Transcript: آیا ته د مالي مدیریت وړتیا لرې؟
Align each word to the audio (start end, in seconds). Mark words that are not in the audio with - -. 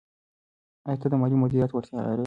آیا 0.87 0.97
ته 1.01 1.07
د 1.11 1.13
مالي 1.21 1.37
مدیریت 1.41 1.71
وړتیا 1.73 1.99
لرې؟ 2.03 2.19